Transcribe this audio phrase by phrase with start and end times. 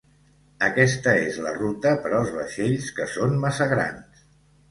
[0.67, 4.25] Aquesta és la ruta per als vaixells que són massa grans.